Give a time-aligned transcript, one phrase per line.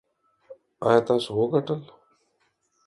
[0.87, 1.81] ایا تاسو وګټل؟